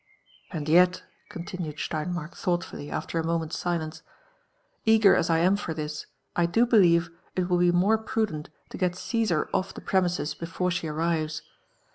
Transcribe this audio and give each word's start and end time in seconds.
And 0.51 0.67
yet," 0.67 1.03
continued 1.29 1.75
Steinmark 1.75 2.35
thoughtfully 2.35 2.89
after 2.89 3.19
a 3.19 3.23
moment's 3.23 3.59
silence, 3.59 4.01
*' 4.43 4.53
eager 4.83 5.15
as 5.15 5.29
I 5.29 5.37
am 5.37 5.55
for 5.55 5.75
this, 5.75 6.07
I 6.35 6.47
do 6.47 6.65
believe 6.65 7.11
it 7.35 7.49
will 7.51 7.59
be 7.59 7.71
more 7.71 7.99
prudent 7.99 8.49
to 8.69 8.79
get 8.79 8.93
Csesar 8.93 9.47
off 9.53 9.75
the 9.75 9.79
premises 9.81 10.33
before 10.33 10.71
she 10.71 10.87
arrives. 10.87 11.43